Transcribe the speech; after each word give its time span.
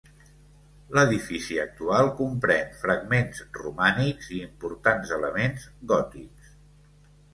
L'edifici 0.97 1.59
actual 1.63 2.09
comprèn 2.21 2.73
fragments 2.85 3.43
romànics 3.61 4.31
i 4.39 4.41
importants 4.47 5.13
elements 5.19 5.69
gòtics. 5.93 6.51